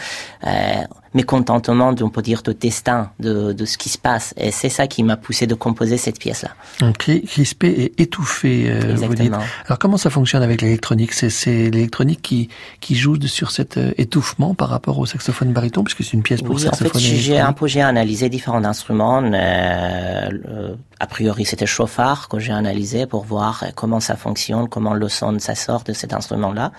[0.46, 0.84] euh,
[1.22, 4.28] mécontentement, on peut dire, de destin, de, de ce qui se passe.
[4.38, 6.52] Et c'est ça qui m'a poussé de composer cette pièce-là.
[6.82, 9.34] Un cri crispé et étouffé, euh, vous dites.
[9.66, 11.14] Alors comment ça fonctionne avec l'électronique?
[11.14, 12.42] C'est l'électronique qui,
[12.80, 16.42] qui joue sur cet euh, étouffement par rapport au saxophone baryton, puisque c'est une pièce
[16.42, 19.24] pour oui, saxophone en fait, j'ai un peu analysé différents instruments.
[19.24, 25.10] Euh, a priori, c'était chauffard que j'ai analysé pour voir comment ça fonctionne, comment le
[25.10, 26.72] son ça sort de cet instrument-là.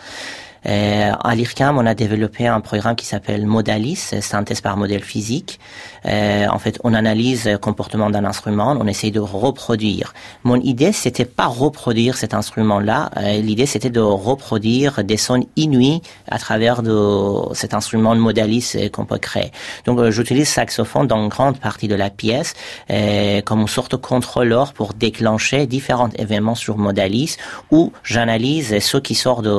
[0.66, 5.59] Euh, à l'IRCAM, on a développé un programme qui s'appelle Modalis, synthèse par modèle physique.
[6.06, 10.14] Euh, en fait, on analyse le comportement d'un instrument, on essaye de reproduire.
[10.44, 13.11] Mon idée, c'était pas reproduire cet instrument-là.
[13.16, 18.72] Euh, L'idée, c'était de reproduire des sons inouïs à travers de cet instrument de Modalis
[18.74, 19.50] euh, qu'on peut créer.
[19.84, 22.54] Donc, euh, j'utilise saxophone dans une grande partie de la pièce
[22.90, 27.36] euh, comme une sorte de contrôleur pour déclencher différents événements sur Modalis
[27.70, 29.50] où j'analyse ce qui sort de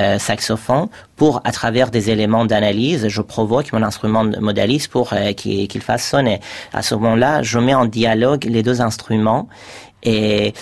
[0.00, 5.32] euh, saxophone pour, à travers des éléments d'analyse, je provoque mon instrument modaliste pour euh,
[5.32, 6.40] qu'il fasse sonner.
[6.72, 9.48] À ce moment-là, je mets en dialogue les deux instruments
[10.02, 10.54] et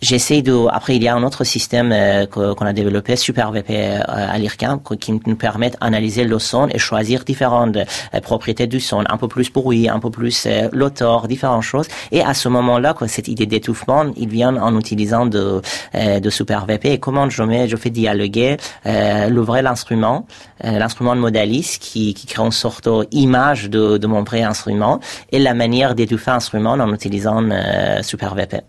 [0.00, 0.66] J'essaie de.
[0.70, 4.80] Après, il y a un autre système euh, qu'on a développé, SuperVP euh, à l'IRCAM,
[4.98, 9.28] qui nous permet d'analyser le son et choisir différentes euh, propriétés du son, un peu
[9.28, 11.86] plus bruit, un peu plus l'auteur, différentes choses.
[12.12, 15.60] Et à ce moment-là, cette idée d'étouffement, il vient en utilisant de,
[15.94, 16.92] de SuperVP.
[16.92, 20.26] Et comment je mets, je fais dialoguer le vrai l'instrument,
[20.62, 25.38] l'instrument de modaliste qui, qui crée une sorte d'image de, de mon vrai instrument et
[25.38, 27.42] la manière d'étouffer l'instrument en utilisant
[28.02, 28.62] SuperVP.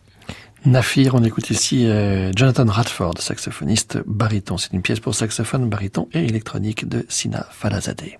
[0.65, 4.57] Nafir, on écoute ici euh, Jonathan Radford, saxophoniste baryton.
[4.57, 8.19] C'est une pièce pour saxophone, baryton et électronique de Sina Falazadeh.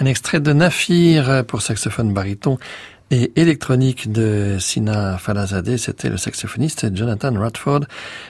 [0.00, 2.56] Un extrait de Nafir pour saxophone baryton
[3.10, 7.80] et électronique de Sina Falazadeh, c'était le saxophoniste Jonathan Radford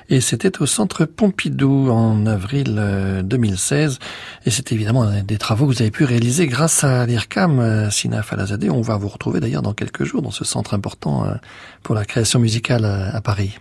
[0.09, 4.05] et c'était au centre Pompidou en avril 2016 euh,
[4.47, 8.25] et c'est évidemment des travaux que vous avez pu réaliser grâce à l'IRCAM euh, Sina
[8.25, 8.68] Falazadeh.
[8.68, 11.35] On va vous retrouver d'ailleurs dans quelques jours dans ce centre important euh,
[11.85, 13.61] pour la création musicale à Paris.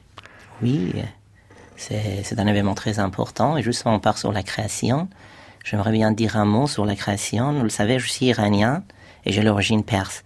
[0.64, 0.94] Oui,
[1.78, 3.56] c'est un événement très important.
[3.56, 5.10] Et justement, on part sur la création.
[5.64, 7.54] J'aimerais bien dire un mot sur la création.
[7.54, 8.84] Vous le savez, je suis iranien
[9.26, 10.24] et j'ai l'origine perse.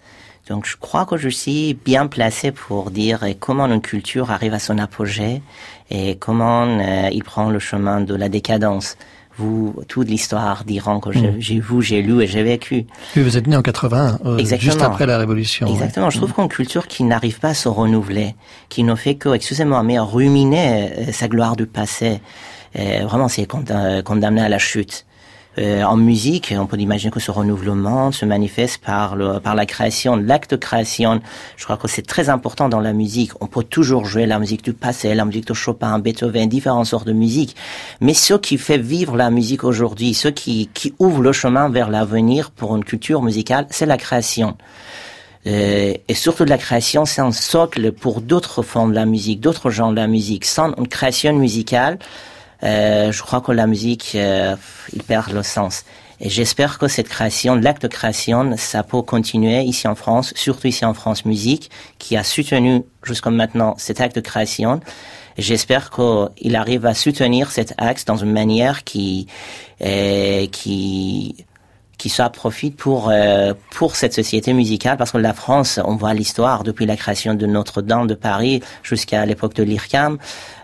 [0.49, 4.59] Donc je crois que je suis bien placé pour dire comment une culture arrive à
[4.59, 5.41] son apogée
[5.89, 8.97] et comment euh, il prend le chemin de la décadence
[9.37, 11.61] vous, toute l'histoire d'Iran que j'ai mm.
[11.61, 12.85] vu, j'ai lu et j'ai vécu.
[13.15, 15.67] vous êtes né en 80, euh, juste après la Révolution.
[15.67, 16.09] Exactement.
[16.09, 16.33] Je trouve mm.
[16.33, 18.35] qu'une culture qui n'arrive pas à se renouveler,
[18.69, 22.21] qui ne fait que, excusez-moi, mais ruminer euh, sa gloire du passé,
[22.77, 25.05] euh, vraiment, c'est condamné à la chute.
[25.59, 29.65] Euh, en musique, on peut imaginer que ce renouvellement se manifeste par, le, par la
[29.65, 31.21] création, l'acte de création.
[31.57, 33.31] Je crois que c'est très important dans la musique.
[33.39, 37.05] On peut toujours jouer la musique du passé, la musique de Chopin, Beethoven, différentes sortes
[37.07, 37.55] de musique.
[38.01, 41.89] Mais ce qui fait vivre la musique aujourd'hui, ce qui, qui ouvre le chemin vers
[41.89, 44.57] l'avenir pour une culture musicale, c'est la création.
[45.45, 49.39] Euh, et surtout de la création, c'est un socle pour d'autres formes de la musique,
[49.41, 50.45] d'autres genres de la musique.
[50.45, 51.99] Sans une création musicale,
[52.63, 54.55] euh, je crois que la musique, euh,
[54.93, 55.83] il perd le sens.
[56.19, 60.67] Et j'espère que cette création, l'acte de création, ça peut continuer ici en France, surtout
[60.67, 64.79] ici en France Musique, qui a soutenu jusqu'à maintenant cet acte de création.
[65.37, 69.27] J'espère qu'il arrive à soutenir cet acte dans une manière qui,
[69.81, 71.45] euh, qui
[72.03, 76.13] qui soit profite pour euh, pour cette société musicale parce que la France, on voit
[76.13, 80.17] l'histoire depuis la création de Notre-Dame de Paris jusqu'à l'époque de l'IRCAM,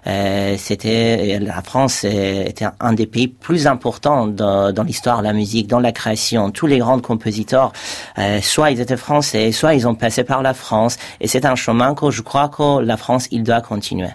[0.06, 5.32] euh, c'était la France était un des pays plus importants dans, dans l'histoire de la
[5.32, 6.52] musique, dans la création.
[6.52, 7.72] Tous les grands compositeurs,
[8.18, 11.56] euh, soit ils étaient français, soit ils ont passé par la France, et c'est un
[11.56, 14.10] chemin que je crois que la France il doit continuer.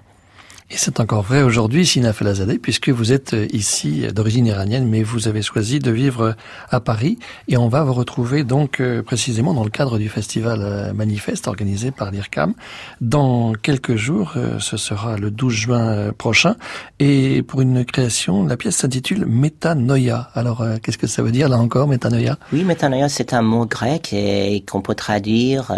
[0.70, 5.02] Et c'est encore vrai aujourd'hui, Sina Falazadeh, puisque vous êtes euh, ici d'origine iranienne, mais
[5.02, 6.34] vous avez choisi de vivre
[6.70, 7.18] à Paris.
[7.48, 11.48] Et on va vous retrouver donc euh, précisément dans le cadre du festival euh, Manifeste
[11.48, 12.54] organisé par l'IRCAM.
[13.02, 16.56] Dans quelques jours, ce sera le 12 juin prochain.
[16.98, 20.30] Et pour une création, la pièce s'intitule Métanoïa.
[20.34, 22.38] Alors, qu'est-ce que ça veut dire là encore, Métanoïa?
[22.52, 25.72] Oui, Métanoïa, c'est un mot grec et, qu'on peut traduire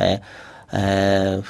[0.74, 1.40] euh,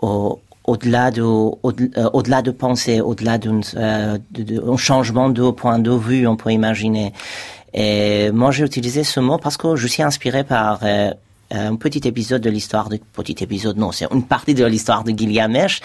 [0.00, 4.18] au au-delà de euh, au-delà de penser, au-delà d'un euh,
[4.76, 7.12] changement de point de vue, on peut imaginer.
[7.74, 11.10] Et moi, j'ai utilisé ce mot parce que je suis inspiré par euh,
[11.50, 15.10] un petit épisode de l'histoire de petit épisode non c'est une partie de l'histoire de
[15.10, 15.80] Gilgamesh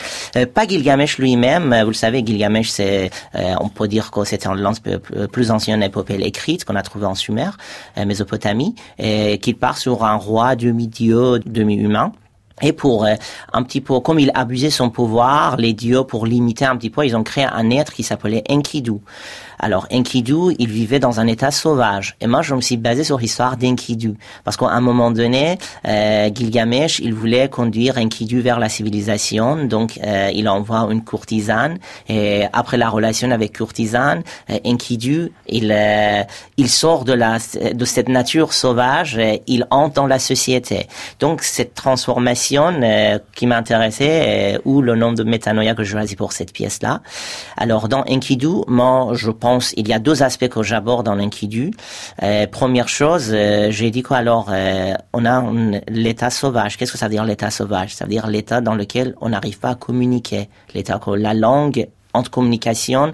[0.54, 5.52] pas Gilgamesh lui-même vous le savez Gilgamesh c'est on peut dire que c'était une plus
[5.52, 7.50] ancienne épopée écrite qu'on a trouvée en Sumer
[7.98, 12.14] Mésopotamie et qu'il part sur un roi demi-dieu demi-humain
[12.62, 13.14] et pour euh,
[13.54, 17.06] un petit peu, comme il abusait son pouvoir, les dieux, pour limiter un petit peu,
[17.06, 19.00] ils ont créé un être qui s'appelait Enkidu.
[19.60, 22.16] Alors Enkidu, il vivait dans un état sauvage.
[22.22, 24.14] Et moi, je me suis basé sur l'histoire d'Enkidu.
[24.44, 29.66] Parce qu'à un moment donné, euh, Gilgamesh, il voulait conduire Enkidu vers la civilisation.
[29.66, 31.80] Donc, euh, il envoie une courtisane.
[32.08, 36.24] Et après la relation avec courtisane, euh, Enkidu, il, euh,
[36.58, 37.38] il sort de, la,
[37.74, 39.18] de cette nature sauvage.
[39.18, 40.88] Et il entre dans la société.
[41.20, 46.34] Donc, cette transformation euh, qui m'intéressait, ou le nom de métanoïa que je choisis pour
[46.34, 47.02] cette pièce-là.
[47.58, 51.72] Alors, dans Enkidu, moi, je pense il y a deux aspects que j'aborde dans l'inquidu.
[52.24, 55.44] Euh, première chose, euh, j'ai dit quoi alors euh, On a
[55.88, 56.78] l'état sauvage.
[56.78, 57.96] Qu'est-ce que ça veut dire l'état sauvage?
[57.96, 61.88] Ça veut dire l'état dans lequel on n'arrive pas à communiquer, l'état que la langue
[62.14, 63.12] entre communication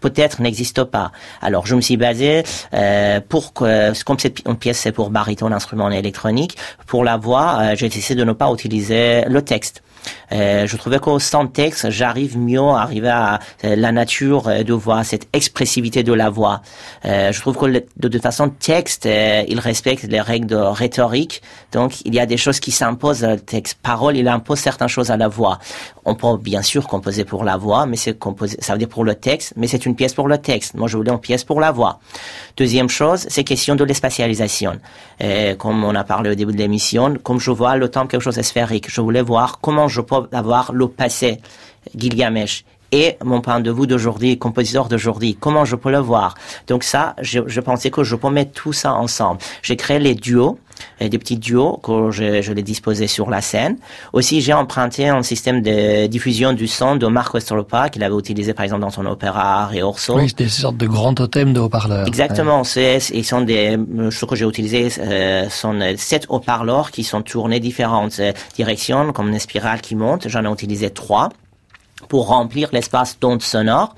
[0.00, 1.12] peut-être n'existe pas.
[1.40, 2.42] Alors je me suis basé
[2.74, 6.56] euh, pour que comme cette pièce c'est pour baryton instrument électronique,
[6.86, 9.82] pour la voix, j'ai essayé de ne pas utiliser le texte.
[10.32, 14.62] Euh, je trouvais qu'au sans texte, j'arrive mieux à arriver à euh, la nature euh,
[14.62, 16.62] de voix, cette expressivité de la voix.
[17.04, 21.42] je trouve que de toute façon, texte, il respecte les règles de rhétorique.
[21.72, 23.78] Donc, il y a des choses qui s'imposent à texte.
[23.82, 25.58] Parole, il impose certaines choses à la voix.
[26.04, 29.04] On peut bien sûr composer pour la voix, mais c'est composé, ça veut dire pour
[29.04, 30.74] le texte, mais c'est une pièce pour le texte.
[30.74, 32.00] Moi, je voulais une pièce pour la voix.
[32.56, 34.78] Deuxième chose, c'est question de l'espatialisation.
[35.58, 38.36] comme on a parlé au début de l'émission, comme je vois le temps quelque chose
[38.36, 41.40] de sphérique, je voulais voir comment peux avoir le passé
[41.94, 46.34] Gilgamesh et mon point de vue d'aujourd'hui, compositeur d'aujourd'hui, comment je peux le voir?
[46.66, 49.40] Donc ça, je, je, pensais que je peux mettre tout ça ensemble.
[49.62, 50.58] J'ai créé les duos,
[51.00, 53.76] des petits duos que je, je les disposais sur la scène.
[54.12, 58.54] Aussi, j'ai emprunté un système de diffusion du son de Marc Westropa qu'il avait utilisé
[58.54, 60.16] par exemple dans son opéra Orso.
[60.16, 62.06] Oui, des sortes de grands totems de haut-parleurs.
[62.06, 63.78] Exactement, c'est ils sont des
[64.10, 69.28] ce que j'ai utilisé euh, sont sept haut-parleurs qui sont tournés différentes euh, directions comme
[69.28, 70.28] une spirale qui monte.
[70.28, 71.28] J'en ai utilisé trois
[72.08, 73.94] pour remplir l'espace d'ondes sonores.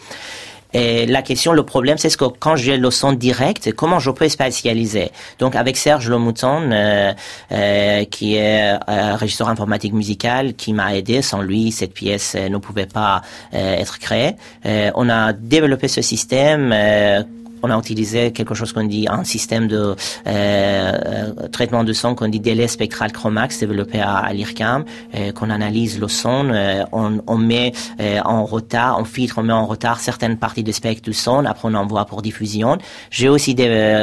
[0.78, 4.12] Et la question, le problème, c'est ce que quand j'ai le son direct, comment je
[4.12, 5.10] peux spatialiser?
[5.40, 7.12] Donc avec Serge Lomouton, euh,
[7.50, 11.20] euh, qui est euh, régisseur informatique musical, qui m'a aidé.
[11.20, 13.22] Sans lui, cette pièce euh, ne pouvait pas
[13.52, 14.36] être créée.
[14.94, 16.72] on a développé ce système
[17.62, 19.94] on a utilisé quelque chose qu'on dit un système de euh,
[20.26, 24.84] euh, traitement de son qu'on dit délai spectral chromax développé à, à l'IRCAM,
[25.14, 27.72] euh, qu'on analyse le son, euh, on, on, met
[28.24, 31.68] en retard, on filtre, on met en retard certaines parties du spectre du son, après
[31.68, 32.78] on envoie pour diffusion.
[33.11, 33.56] J'ai aussi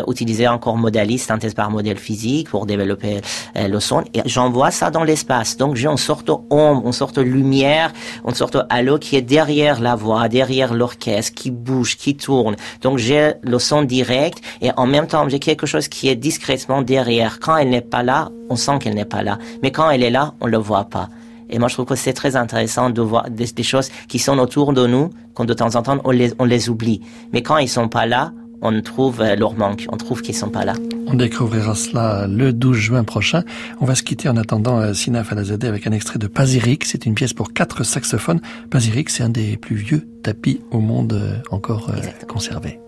[0.07, 3.21] utilisé encore modaliste, synthèse par modèle physique pour développer
[3.55, 5.57] le son et j'envoie ça dans l'espace.
[5.57, 7.91] Donc j'ai une sorte d'ombre, une sorte de lumière,
[8.27, 12.55] une sorte de halo qui est derrière la voix, derrière l'orchestre, qui bouge, qui tourne.
[12.81, 16.81] Donc j'ai le son direct et en même temps j'ai quelque chose qui est discrètement
[16.81, 17.39] derrière.
[17.39, 19.37] Quand elle n'est pas là, on sent qu'elle n'est pas là.
[19.61, 21.09] Mais quand elle est là, on le voit pas.
[21.49, 24.73] Et moi, je trouve que c'est très intéressant de voir des, choses qui sont autour
[24.73, 27.01] de nous, qu'on de temps en temps, on les, on les oublie.
[27.33, 28.31] Mais quand ils sont pas là,
[28.61, 30.73] on trouve euh, leur manque, on trouve qu'ils sont pas là.
[31.07, 33.43] On découvrira cela le 12 juin prochain.
[33.79, 36.85] On va se quitter en attendant euh, Sina Falazadeh avec un extrait de Pazirik.
[36.85, 38.41] C'est une pièce pour quatre saxophones.
[38.71, 41.91] Pazirik, c'est un des plus vieux tapis au monde euh, encore
[42.27, 42.79] conservé.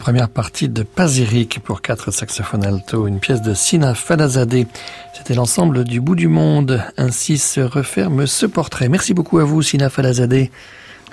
[0.00, 4.66] Première partie de Pazirik pour quatre saxophones alto, une pièce de Sina Falazadeh.
[5.12, 6.82] C'était l'ensemble du bout du monde.
[6.96, 8.88] Ainsi se referme ce portrait.
[8.88, 10.50] Merci beaucoup à vous, Sina Falazadeh.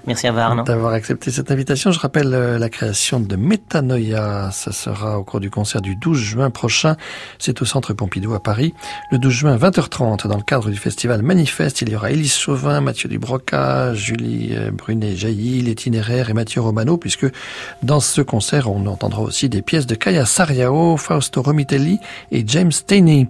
[0.08, 0.64] Merci à Arnaud.
[0.64, 1.92] D'avoir accepté cette invitation.
[1.92, 4.52] Je rappelle euh, la création de Métanoïa.
[4.54, 6.96] Ça sera au cours du concert du 12 juin prochain.
[7.40, 8.74] C'est au Centre Pompidou à Paris.
[9.12, 12.80] Le 12 juin, 20h30, dans le cadre du festival Manifeste, il y aura Élise Chauvin,
[12.80, 17.28] Mathieu Dubroca, Julie euh, Brunet-Jailly, l'itinéraire et Mathieu Romano, puisque
[17.84, 22.00] dans ce concert, on entendra aussi des pièces de Kaya Sariao, Fausto Romitelli
[22.32, 23.28] et James Taney.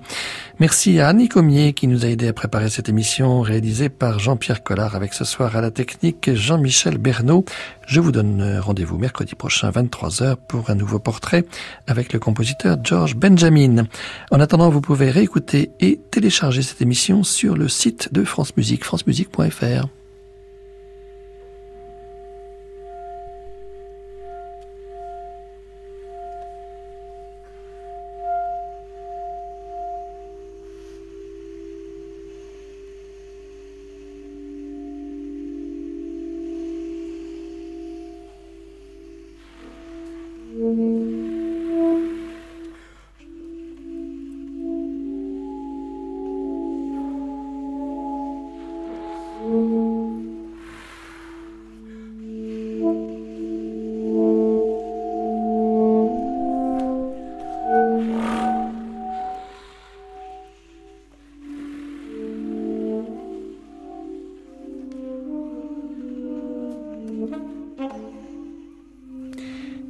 [0.59, 4.63] Merci à Annie Comier qui nous a aidé à préparer cette émission réalisée par Jean-Pierre
[4.63, 7.45] Collard avec ce soir à la technique Jean-Michel Bernot.
[7.85, 11.45] Je vous donne rendez-vous mercredi prochain 23h pour un nouveau portrait
[11.85, 13.83] avec le compositeur George Benjamin.
[14.31, 18.83] En attendant, vous pouvez réécouter et télécharger cette émission sur le site de France Musique,
[18.83, 19.87] francemusique.fr.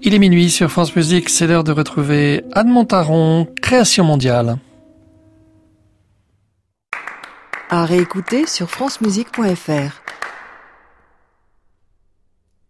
[0.07, 4.57] Il est minuit sur France Musique, c'est l'heure de retrouver Anne Montaron, Création mondiale.
[7.69, 10.06] À réécouter sur francemusique.fr.